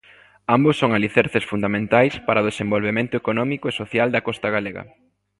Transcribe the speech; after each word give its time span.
Ambos 0.47 0.79
son 0.79 0.93
alicerces 0.95 1.45
fundamentais 1.51 2.13
para 2.25 2.41
o 2.43 2.47
desenvolvemento 2.49 3.15
económico 3.21 3.65
e 3.67 3.77
social 3.81 4.07
da 4.11 4.25
costa 4.27 4.47
galega. 4.55 4.83